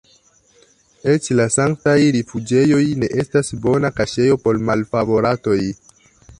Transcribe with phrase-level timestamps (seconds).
[1.11, 5.63] Eĉ la sanktaj rifuĝejoj ne estas bona kaŝejo por malfavoratoj!